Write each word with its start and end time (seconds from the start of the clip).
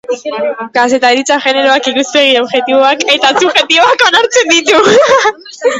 Kazetaritza 0.77 1.37
generoak 1.43 1.91
ikuspegi 1.93 2.33
objektiboak 2.45 3.07
eta 3.17 3.33
subjektiboak 3.39 4.09
onartzen 4.11 4.55
ditu. 4.57 4.85